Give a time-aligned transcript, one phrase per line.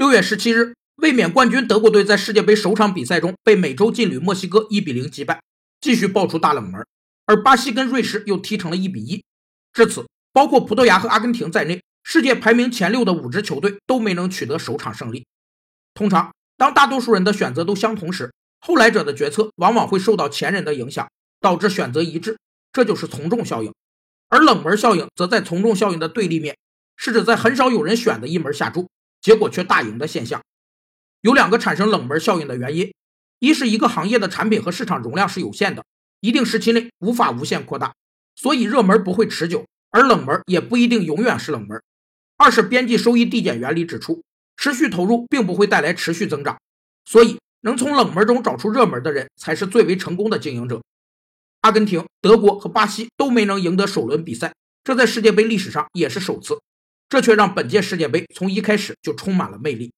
[0.00, 5.42] 六月十七日，卫冕冠军德国队在世界杯首场比赛中被美洲劲旅墨西哥一比零击败，
[5.78, 6.86] 继续爆出大冷门。
[7.26, 9.22] 而巴西跟瑞士又踢成了一比一。
[9.74, 15.26] 至此，包括葡萄牙和阿根廷在内，世界排名前六的五支球队都没能取得首场胜利。
[15.92, 21.06] 通常，当大多数人的选择都相同时，后来者的决策往往会受到前人的影响，
[21.42, 22.38] 导致选择一致，
[22.72, 23.70] 这就是从众效应。
[24.30, 26.56] 而冷门效应则在从众效应的对立面，
[26.96, 28.88] 是指在很少有人选的一门下注。
[29.20, 30.42] 结果却大赢的现象，
[31.20, 32.92] 有两个产生冷门效应的原因：
[33.38, 35.84] 一是一个行业的产品和市场容量是有限的，
[36.20, 37.94] 一定时期内无法无限扩大，
[38.34, 41.78] 所以热门不会持久，而冷门也不一定永远是冷门；
[42.36, 44.22] 二是边际收益递减原理指出，
[44.56, 46.58] 持续投入并不会带来持续增长，
[47.04, 50.80] 所以能从冷门中找出热门的人才是最为成功的经营者。
[51.60, 56.58] 阿根廷、德国和巴西都没能赢得首轮比赛，这在世界杯历史上也是首次。
[57.10, 59.92] 这却让本届世界杯从一开始就充满了魅力。